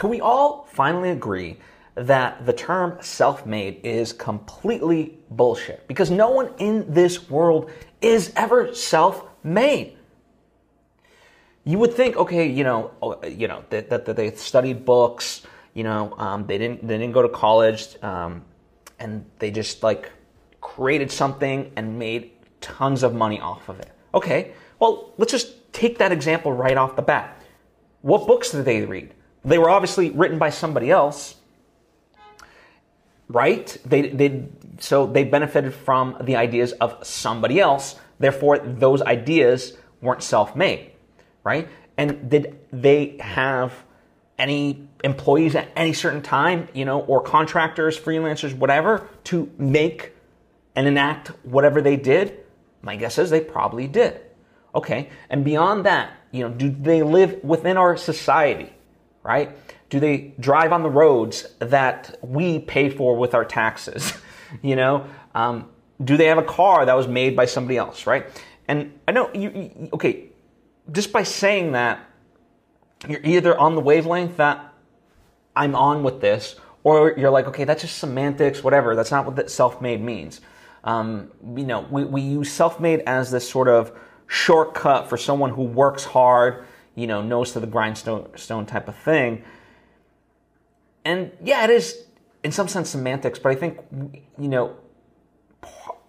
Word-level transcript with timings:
Can 0.00 0.08
we 0.08 0.22
all 0.22 0.66
finally 0.72 1.10
agree 1.10 1.58
that 1.94 2.46
the 2.46 2.54
term 2.54 2.96
self 3.02 3.44
made 3.44 3.82
is 3.84 4.14
completely 4.14 5.18
bullshit? 5.30 5.86
Because 5.88 6.10
no 6.10 6.30
one 6.30 6.54
in 6.56 6.90
this 6.90 7.28
world 7.28 7.70
is 8.00 8.32
ever 8.34 8.72
self 8.72 9.28
made. 9.44 9.98
You 11.64 11.78
would 11.80 11.92
think, 11.92 12.16
okay, 12.16 12.48
you 12.48 12.64
know, 12.64 12.92
oh, 13.02 13.22
you 13.26 13.46
know 13.46 13.62
that, 13.68 14.06
they 14.06 14.30
studied 14.36 14.86
books, 14.86 15.42
you 15.74 15.84
know, 15.84 16.14
um, 16.16 16.46
they 16.46 16.56
didn't 16.56 16.88
they 16.88 16.96
didn't 16.96 17.12
go 17.12 17.20
to 17.20 17.28
college, 17.28 18.02
um, 18.02 18.42
and 18.98 19.22
they 19.38 19.50
just 19.50 19.82
like 19.82 20.10
created 20.62 21.12
something 21.12 21.70
and 21.76 21.98
made 21.98 22.30
tons 22.62 23.02
of 23.02 23.12
money 23.12 23.38
off 23.38 23.68
of 23.68 23.78
it. 23.80 23.90
Okay, 24.14 24.54
well, 24.78 25.12
let's 25.18 25.30
just 25.30 25.74
take 25.74 25.98
that 25.98 26.10
example 26.10 26.54
right 26.54 26.78
off 26.78 26.96
the 26.96 27.02
bat. 27.02 27.36
What 28.00 28.26
books 28.26 28.50
did 28.50 28.64
they 28.64 28.80
read? 28.86 29.12
They 29.44 29.58
were 29.58 29.70
obviously 29.70 30.10
written 30.10 30.38
by 30.38 30.50
somebody 30.50 30.90
else, 30.90 31.34
right? 33.28 33.76
They, 33.84 34.08
they, 34.08 34.48
so 34.78 35.06
they 35.06 35.24
benefited 35.24 35.74
from 35.74 36.16
the 36.20 36.36
ideas 36.36 36.72
of 36.72 37.06
somebody 37.06 37.60
else. 37.60 37.96
Therefore, 38.18 38.58
those 38.58 39.00
ideas 39.02 39.76
weren't 40.00 40.22
self 40.22 40.54
made, 40.54 40.92
right? 41.44 41.68
And 41.96 42.28
did 42.30 42.58
they 42.72 43.16
have 43.20 43.72
any 44.38 44.88
employees 45.04 45.54
at 45.54 45.68
any 45.76 45.92
certain 45.92 46.22
time, 46.22 46.68
you 46.72 46.84
know, 46.84 47.00
or 47.00 47.22
contractors, 47.22 47.98
freelancers, 47.98 48.54
whatever, 48.54 49.08
to 49.24 49.50
make 49.58 50.14
and 50.74 50.86
enact 50.86 51.28
whatever 51.44 51.80
they 51.82 51.96
did? 51.96 52.40
My 52.82 52.96
guess 52.96 53.18
is 53.18 53.30
they 53.30 53.40
probably 53.40 53.86
did. 53.86 54.20
Okay, 54.74 55.10
and 55.28 55.44
beyond 55.44 55.84
that, 55.86 56.12
you 56.30 56.42
know, 56.42 56.54
do 56.54 56.70
they 56.70 57.02
live 57.02 57.42
within 57.42 57.76
our 57.76 57.96
society, 57.96 58.72
right? 59.22 59.56
Do 59.88 60.00
they 60.00 60.34
drive 60.38 60.72
on 60.72 60.82
the 60.82 60.90
roads 60.90 61.46
that 61.58 62.18
we 62.22 62.58
pay 62.60 62.90
for 62.90 63.16
with 63.16 63.34
our 63.34 63.44
taxes? 63.44 64.12
you 64.62 64.76
know, 64.76 65.06
um, 65.34 65.68
do 66.02 66.16
they 66.16 66.26
have 66.26 66.38
a 66.38 66.42
car 66.42 66.86
that 66.86 66.94
was 66.94 67.06
made 67.06 67.36
by 67.36 67.46
somebody 67.46 67.76
else, 67.76 68.06
right? 68.06 68.26
And 68.68 68.98
I 69.06 69.12
know 69.12 69.30
you, 69.34 69.50
you 69.50 69.90
okay, 69.92 70.26
just 70.92 71.12
by 71.12 71.22
saying 71.22 71.72
that, 71.72 72.00
you're 73.08 73.24
either 73.24 73.58
on 73.58 73.74
the 73.74 73.80
wavelength 73.80 74.36
that 74.36 74.74
I'm 75.56 75.74
on 75.74 76.02
with 76.02 76.20
this, 76.20 76.56
or 76.84 77.14
you're 77.16 77.30
like, 77.30 77.46
okay, 77.46 77.64
that's 77.64 77.82
just 77.82 77.98
semantics, 77.98 78.62
whatever. 78.62 78.94
That's 78.94 79.10
not 79.10 79.26
what 79.26 79.50
self-made 79.50 80.02
means. 80.02 80.40
Um, 80.84 81.30
you 81.56 81.64
know, 81.64 81.86
we, 81.90 82.04
we 82.04 82.20
use 82.22 82.50
self-made 82.50 83.00
as 83.00 83.30
this 83.30 83.48
sort 83.48 83.68
of 83.68 83.92
shortcut 84.26 85.08
for 85.08 85.16
someone 85.16 85.50
who 85.50 85.62
works 85.62 86.04
hard, 86.04 86.64
you 87.00 87.06
know, 87.06 87.22
nose 87.22 87.52
to 87.52 87.60
the 87.60 87.66
grindstone 87.66 88.28
stone 88.36 88.66
type 88.66 88.88
of 88.88 88.96
thing. 88.96 89.42
And 91.04 91.32
yeah, 91.42 91.64
it 91.64 91.70
is 91.70 92.04
in 92.44 92.52
some 92.52 92.68
sense 92.68 92.90
semantics, 92.90 93.38
but 93.38 93.52
I 93.52 93.54
think, 93.54 93.78
you 94.38 94.48
know, 94.48 94.76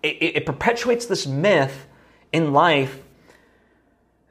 it, 0.04 0.36
it 0.38 0.46
perpetuates 0.46 1.06
this 1.06 1.26
myth 1.26 1.88
in 2.32 2.52
life 2.54 3.00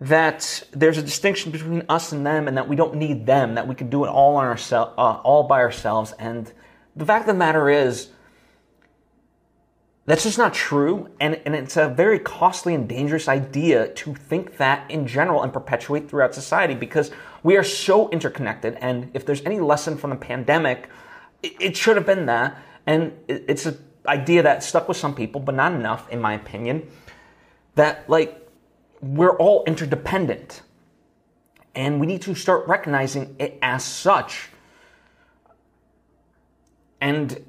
that 0.00 0.62
there's 0.72 0.98
a 0.98 1.02
distinction 1.02 1.52
between 1.52 1.84
us 1.88 2.12
and 2.12 2.26
them 2.26 2.48
and 2.48 2.56
that 2.56 2.68
we 2.68 2.76
don't 2.76 2.94
need 2.94 3.26
them, 3.26 3.54
that 3.54 3.66
we 3.66 3.74
can 3.74 3.90
do 3.90 4.04
it 4.04 4.08
all 4.08 4.36
on 4.36 4.46
ourselves, 4.46 4.92
uh, 4.96 5.20
all 5.22 5.44
by 5.44 5.60
ourselves. 5.60 6.12
And 6.18 6.50
the 6.96 7.04
fact 7.04 7.22
of 7.22 7.34
the 7.34 7.38
matter 7.38 7.68
is, 7.68 8.08
that's 10.06 10.24
just 10.24 10.38
not 10.38 10.54
true, 10.54 11.08
and, 11.20 11.40
and 11.44 11.54
it's 11.54 11.76
a 11.76 11.88
very 11.88 12.18
costly 12.18 12.74
and 12.74 12.88
dangerous 12.88 13.28
idea 13.28 13.88
to 13.88 14.14
think 14.14 14.56
that 14.56 14.90
in 14.90 15.06
general 15.06 15.42
and 15.42 15.52
perpetuate 15.52 16.08
throughout 16.08 16.34
society 16.34 16.74
because 16.74 17.10
we 17.42 17.56
are 17.56 17.62
so 17.62 18.08
interconnected. 18.08 18.76
And 18.80 19.10
if 19.14 19.26
there's 19.26 19.42
any 19.42 19.60
lesson 19.60 19.96
from 19.98 20.10
the 20.10 20.16
pandemic, 20.16 20.88
it, 21.42 21.52
it 21.60 21.76
should 21.76 21.96
have 21.96 22.06
been 22.06 22.26
that. 22.26 22.56
And 22.86 23.12
it, 23.28 23.44
it's 23.46 23.66
an 23.66 23.78
idea 24.06 24.42
that 24.42 24.64
stuck 24.64 24.88
with 24.88 24.96
some 24.96 25.14
people, 25.14 25.40
but 25.40 25.54
not 25.54 25.72
enough, 25.72 26.08
in 26.08 26.20
my 26.20 26.32
opinion, 26.32 26.88
that 27.74 28.08
like 28.08 28.48
we're 29.02 29.36
all 29.36 29.64
interdependent. 29.64 30.62
And 31.74 32.00
we 32.00 32.06
need 32.06 32.22
to 32.22 32.34
start 32.34 32.66
recognizing 32.66 33.36
it 33.38 33.58
as 33.62 33.84
such. 33.84 34.48
And 37.00 37.44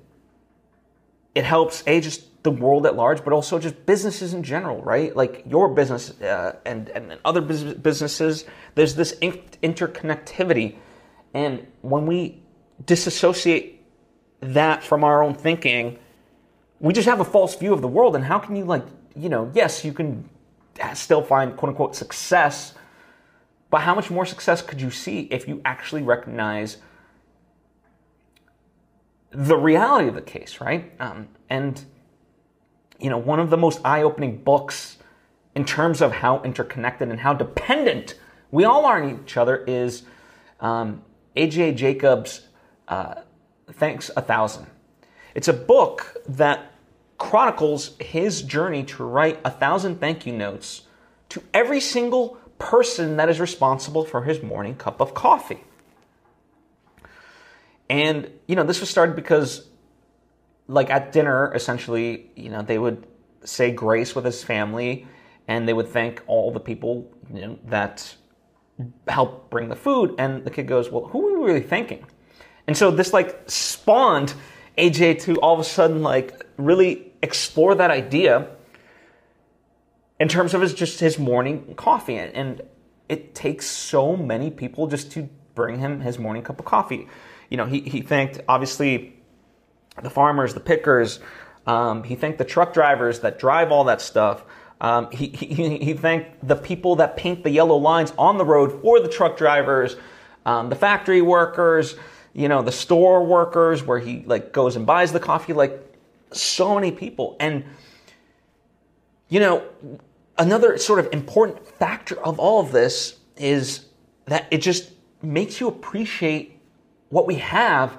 it 1.36 1.44
helps, 1.44 1.84
A, 1.88 2.02
just 2.02 2.44
the 2.44 2.52
world 2.52 2.86
at 2.86 2.96
large, 2.96 3.24
but 3.24 3.34
also 3.34 3.60
just 3.60 3.86
businesses 3.86 4.34
in 4.34 4.44
general, 4.44 4.82
right? 4.82 5.16
Like 5.16 5.44
your 5.48 5.70
business 5.70 6.20
uh, 6.22 6.58
and, 6.66 6.90
and 6.90 7.18
other 7.24 7.42
businesses, 7.42 8.46
there's 8.76 8.96
this 8.96 9.14
interconnectivity. 9.20 10.78
And 11.34 11.68
when 11.82 12.06
we 12.06 12.42
disassociate 12.86 13.84
that 14.42 14.84
from 14.84 15.04
our 15.04 15.22
own 15.24 15.36
thinking, 15.36 16.00
we 16.80 16.94
just 16.94 17.08
have 17.08 17.20
a 17.20 17.26
false 17.26 17.56
view 17.56 17.74
of 17.74 17.82
the 17.82 17.88
world. 17.88 18.16
And 18.16 18.26
how 18.26 18.40
can 18.40 18.56
you, 18.56 18.66
like, 18.66 18.86
you 19.16 19.30
know, 19.30 19.52
yes, 19.54 19.86
you 19.86 19.94
can 19.94 20.28
still 20.94 21.22
find 21.22 21.56
quote 21.56 21.70
unquote 21.70 21.96
success, 21.96 22.74
but 23.70 23.82
how 23.82 23.94
much 23.94 24.10
more 24.10 24.26
success 24.26 24.62
could 24.62 24.82
you 24.82 24.90
see 24.90 25.22
if 25.32 25.48
you 25.48 25.62
actually 25.64 26.02
recognize 26.02 26.78
the 29.32 29.58
reality 29.58 30.08
of 30.08 30.16
the 30.16 30.22
case, 30.22 30.60
right? 30.62 30.92
Um, 31.00 31.30
and 31.50 31.84
you 33.00 33.10
know, 33.10 33.18
one 33.18 33.40
of 33.40 33.50
the 33.50 33.58
most 33.58 33.80
eye-opening 33.84 34.44
books 34.44 34.98
in 35.56 35.66
terms 35.66 36.02
of 36.02 36.12
how 36.12 36.42
interconnected 36.44 37.10
and 37.10 37.20
how 37.20 37.34
dependent 37.34 38.16
we 38.52 38.64
all 38.64 38.86
are 38.86 39.02
on 39.02 39.22
each 39.24 39.38
other 39.38 39.64
is 39.66 40.04
um, 40.60 41.04
A.J. 41.36 41.74
Jacobs' 41.74 42.48
uh, 42.88 43.16
Thanks 43.72 44.12
a 44.16 44.22
Thousand. 44.22 44.68
It's 45.34 45.48
a 45.48 45.54
book 45.54 46.18
that 46.28 46.74
chronicles 47.18 47.96
his 48.00 48.42
journey 48.42 48.84
to 48.84 49.04
write 49.04 49.40
a 49.46 49.50
thousand 49.50 50.00
thank 50.00 50.26
you 50.26 50.34
notes 50.34 50.84
to 51.30 51.42
every 51.54 51.80
single 51.80 52.38
person 52.60 53.18
that 53.18 53.30
is 53.30 53.40
responsible 53.40 54.04
for 54.04 54.24
his 54.24 54.42
morning 54.44 54.76
cup 54.76 55.00
of 55.00 55.14
coffee. 55.14 55.64
And, 57.92 58.32
you 58.48 58.56
know, 58.56 58.64
this 58.64 58.80
was 58.80 58.90
started 58.90 59.18
because 59.18 59.68
like 60.68 60.90
at 60.90 61.12
dinner, 61.12 61.54
essentially, 61.54 62.32
you 62.38 62.50
know, 62.50 62.62
they 62.62 62.80
would 62.80 63.06
say 63.44 63.70
grace 63.72 64.16
with 64.16 64.24
his 64.24 64.42
family 64.42 65.06
and 65.50 65.68
they 65.68 65.74
would 65.74 65.90
thank 65.90 66.24
all 66.26 66.52
the 66.52 66.60
people 66.62 67.12
you 67.34 67.42
know, 67.42 67.60
that 67.66 68.16
helped 69.10 69.50
bring 69.50 69.68
the 69.68 69.76
food. 69.76 70.16
And 70.18 70.46
the 70.46 70.50
kid 70.50 70.68
goes, 70.68 70.90
Well, 70.90 71.08
who 71.08 71.28
are 71.28 71.40
we 71.40 71.46
really 71.46 71.62
thanking? 71.62 72.06
And 72.66 72.78
so 72.78 72.92
this 72.92 73.12
like 73.12 73.44
spawned 73.48 74.36
AJ 74.78 75.24
to 75.24 75.36
all 75.42 75.54
of 75.54 75.60
a 75.60 75.66
sudden 75.66 76.02
like 76.02 76.46
really 76.56 77.12
explore 77.22 77.76
that 77.76 77.92
idea 77.92 78.48
in 80.18 80.30
terms 80.30 80.54
of 80.54 80.62
his 80.62 80.74
just 80.74 81.02
his 81.02 81.20
morning 81.20 81.76
coffee. 81.76 82.16
And 82.16 82.62
it 83.10 83.36
takes 83.36 83.66
so 83.66 84.16
many 84.16 84.50
people 84.50 84.88
just 84.88 85.12
to 85.12 85.28
bring 85.56 85.80
him 85.80 86.00
his 86.00 86.18
morning 86.18 86.44
cup 86.44 86.58
of 86.58 86.66
coffee. 86.66 87.10
You 87.52 87.58
know, 87.58 87.66
he, 87.66 87.82
he 87.82 88.02
thanked 88.02 88.40
obviously 88.48 89.14
the 90.02 90.10
farmers, 90.10 90.54
the 90.54 90.62
pickers. 90.62 91.20
Um, 91.68 92.02
he 92.04 92.16
thanked 92.16 92.38
the 92.38 92.46
truck 92.46 92.74
drivers 92.74 93.20
that 93.20 93.38
drive 93.38 93.72
all 93.72 93.84
that 93.84 94.02
stuff. 94.02 94.44
Um, 94.80 95.12
he, 95.12 95.28
he, 95.28 95.78
he, 95.78 95.94
thanked 95.94 96.48
the 96.48 96.56
people 96.56 96.96
that 96.96 97.16
paint 97.16 97.44
the 97.44 97.52
yellow 97.52 97.76
lines 97.76 98.14
on 98.18 98.40
the 98.40 98.46
road 98.46 98.82
for 98.82 99.00
the 99.00 99.10
truck 99.10 99.38
drivers, 99.38 99.96
um, 100.44 100.70
the 100.70 100.76
factory 100.76 101.22
workers, 101.22 101.96
you 102.34 102.48
know, 102.48 102.64
the 102.64 102.72
store 102.72 103.24
workers 103.24 103.84
where 103.84 104.00
he 104.00 104.24
like 104.26 104.54
goes 104.54 104.76
and 104.76 104.88
buys 104.88 105.12
the 105.12 105.20
coffee, 105.20 105.54
like 105.54 105.80
so 106.32 106.74
many 106.74 106.92
people. 106.92 107.36
And, 107.40 107.66
you 109.28 109.40
know, 109.40 109.64
another 110.38 110.80
sort 110.80 111.00
of 111.00 111.10
important 111.12 111.68
factor 111.68 112.20
of 112.26 112.40
all 112.40 112.62
of 112.62 112.72
this 112.72 113.20
is 113.36 113.86
that 114.26 114.48
it 114.50 114.60
just 114.60 114.92
makes 115.22 115.60
you 115.60 115.68
appreciate 115.68 116.61
what 117.12 117.28
we 117.28 117.36
have 117.36 117.98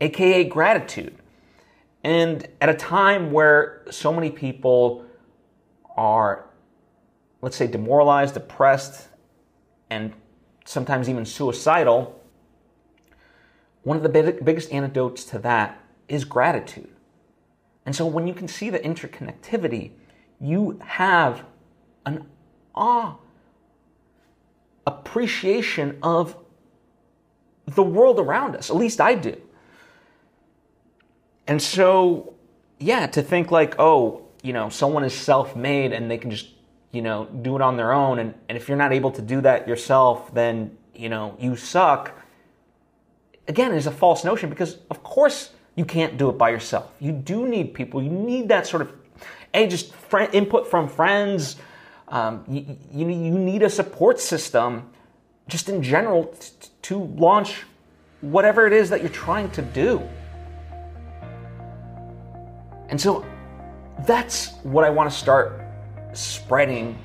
aka 0.00 0.44
gratitude. 0.44 1.14
And 2.02 2.46
at 2.60 2.68
a 2.68 2.74
time 2.74 3.32
where 3.32 3.82
so 3.90 4.12
many 4.12 4.30
people 4.30 5.04
are, 5.96 6.46
let's 7.40 7.56
say, 7.56 7.66
demoralized, 7.66 8.34
depressed, 8.34 9.08
and 9.90 10.12
sometimes 10.64 11.08
even 11.08 11.24
suicidal, 11.24 12.20
one 13.82 13.96
of 13.96 14.02
the 14.02 14.08
big, 14.08 14.44
biggest 14.44 14.72
antidotes 14.72 15.24
to 15.26 15.38
that 15.40 15.80
is 16.08 16.24
gratitude. 16.24 16.90
And 17.86 17.94
so 17.94 18.06
when 18.06 18.26
you 18.26 18.34
can 18.34 18.48
see 18.48 18.70
the 18.70 18.78
interconnectivity, 18.78 19.92
you 20.40 20.78
have 20.84 21.44
an 22.06 22.26
awe, 22.74 23.16
appreciation 24.86 25.98
of 26.02 26.36
the 27.66 27.82
world 27.82 28.18
around 28.18 28.56
us. 28.56 28.70
At 28.70 28.76
least 28.76 29.00
I 29.00 29.14
do. 29.14 29.40
And 31.46 31.60
so, 31.60 32.34
yeah, 32.78 33.06
to 33.08 33.22
think 33.22 33.50
like, 33.50 33.74
oh, 33.78 34.22
you 34.42 34.52
know, 34.52 34.68
someone 34.68 35.04
is 35.04 35.14
self 35.14 35.56
made 35.56 35.92
and 35.92 36.10
they 36.10 36.18
can 36.18 36.30
just, 36.30 36.48
you 36.92 37.02
know, 37.02 37.26
do 37.26 37.56
it 37.56 37.62
on 37.62 37.76
their 37.76 37.92
own. 37.92 38.18
And, 38.18 38.34
and 38.48 38.56
if 38.56 38.68
you're 38.68 38.78
not 38.78 38.92
able 38.92 39.10
to 39.12 39.22
do 39.22 39.40
that 39.42 39.66
yourself, 39.68 40.32
then, 40.34 40.76
you 40.94 41.08
know, 41.08 41.36
you 41.38 41.56
suck. 41.56 42.12
again, 43.48 43.72
is 43.72 43.86
a 43.86 43.90
false 43.90 44.24
notion 44.24 44.48
because, 44.48 44.78
of 44.90 45.02
course, 45.02 45.50
you 45.76 45.84
can't 45.84 46.16
do 46.16 46.28
it 46.28 46.38
by 46.38 46.50
yourself. 46.50 46.92
You 47.00 47.12
do 47.12 47.46
need 47.48 47.74
people. 47.74 48.02
You 48.02 48.10
need 48.10 48.48
that 48.48 48.66
sort 48.66 48.82
of, 48.82 48.92
a 49.52 49.66
just 49.66 49.94
friend, 49.94 50.32
input 50.34 50.68
from 50.68 50.88
friends. 50.88 51.56
Um, 52.08 52.44
you, 52.48 52.76
you, 52.92 53.08
you 53.08 53.38
need 53.38 53.62
a 53.62 53.70
support 53.70 54.20
system, 54.20 54.90
just 55.48 55.68
in 55.68 55.82
general, 55.82 56.34
to 56.84 57.04
launch 57.16 57.62
whatever 58.20 58.66
it 58.66 58.72
is 58.72 58.90
that 58.90 59.00
you're 59.00 59.08
trying 59.10 59.50
to 59.52 59.62
do. 59.62 60.02
And 62.90 63.00
so 63.00 63.24
that's 64.06 64.52
what 64.64 64.84
I 64.84 64.90
want 64.90 65.10
to 65.10 65.16
start 65.16 65.62
spreading 66.12 66.98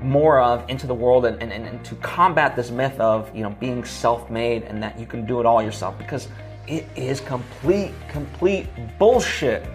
more 0.00 0.40
of 0.40 0.68
into 0.70 0.86
the 0.86 0.94
world 0.94 1.24
and, 1.24 1.42
and, 1.42 1.52
and 1.52 1.84
to 1.84 1.94
combat 1.96 2.54
this 2.54 2.70
myth 2.70 2.98
of 3.00 3.34
you 3.34 3.42
know 3.42 3.50
being 3.50 3.84
self-made 3.84 4.62
and 4.64 4.82
that 4.82 4.98
you 4.98 5.06
can 5.06 5.26
do 5.26 5.40
it 5.40 5.46
all 5.46 5.62
yourself 5.62 5.96
because 5.96 6.28
it 6.68 6.84
is 6.96 7.20
complete 7.20 7.92
complete 8.08 8.66
bullshit 8.98 9.66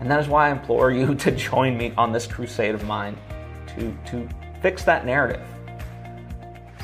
and 0.00 0.10
that 0.10 0.18
is 0.18 0.26
why 0.26 0.48
i 0.48 0.50
implore 0.50 0.90
you 0.90 1.14
to 1.24 1.30
join 1.30 1.78
me 1.78 1.92
on 1.96 2.10
this 2.10 2.26
crusade 2.26 2.74
of 2.74 2.84
mine 2.84 3.16
to 3.68 3.96
to 4.04 4.28
fix 4.60 4.82
that 4.82 5.06
narrative 5.06 5.46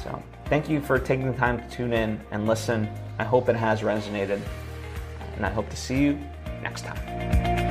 so 0.02 0.22
thank 0.46 0.68
you 0.68 0.80
for 0.80 0.98
taking 0.98 1.30
the 1.30 1.36
time 1.36 1.58
to 1.58 1.68
tune 1.76 1.92
in 1.92 2.20
and 2.30 2.46
listen. 2.46 2.88
I 3.18 3.24
hope 3.24 3.48
it 3.48 3.56
has 3.56 3.80
resonated 3.80 4.40
and 5.38 5.46
i 5.46 5.50
hope 5.50 5.70
to 5.70 5.76
see 5.76 6.02
you 6.02 6.18
next 6.62 6.82
time 6.82 7.67